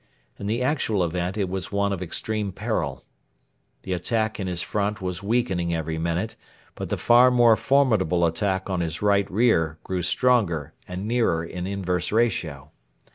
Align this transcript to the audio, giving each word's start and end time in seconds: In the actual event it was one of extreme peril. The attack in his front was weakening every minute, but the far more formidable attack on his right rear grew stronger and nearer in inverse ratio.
In 0.39 0.47
the 0.47 0.63
actual 0.63 1.03
event 1.03 1.37
it 1.37 1.47
was 1.47 1.71
one 1.71 1.93
of 1.93 2.01
extreme 2.01 2.51
peril. 2.51 3.05
The 3.83 3.93
attack 3.93 4.39
in 4.39 4.47
his 4.47 4.63
front 4.63 4.99
was 4.99 5.21
weakening 5.21 5.75
every 5.75 5.99
minute, 5.99 6.35
but 6.73 6.89
the 6.89 6.97
far 6.97 7.29
more 7.29 7.55
formidable 7.55 8.25
attack 8.25 8.67
on 8.67 8.79
his 8.79 9.03
right 9.03 9.29
rear 9.29 9.77
grew 9.83 10.01
stronger 10.01 10.73
and 10.87 11.07
nearer 11.07 11.43
in 11.45 11.67
inverse 11.67 12.11
ratio. 12.11 12.71